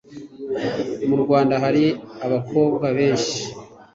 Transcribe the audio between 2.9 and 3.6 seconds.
benshi